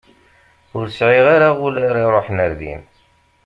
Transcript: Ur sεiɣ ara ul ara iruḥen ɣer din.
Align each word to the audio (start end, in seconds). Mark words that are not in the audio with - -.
Ur 0.77 0.85
sεiɣ 0.97 1.25
ara 1.35 1.49
ul 1.65 1.75
ara 1.87 1.99
iruḥen 2.05 2.37
ɣer 2.43 2.51
din. 2.59 2.81